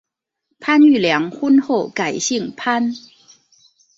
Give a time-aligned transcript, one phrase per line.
[0.59, 2.91] 潘玉良婚后改姓潘。